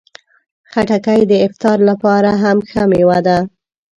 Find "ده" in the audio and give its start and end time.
3.27-3.37